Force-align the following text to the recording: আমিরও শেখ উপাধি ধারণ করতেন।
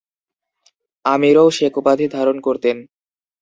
আমিরও 1.05 1.45
শেখ 1.49 1.73
উপাধি 1.81 2.05
ধারণ 2.15 2.37
করতেন। 2.39 2.77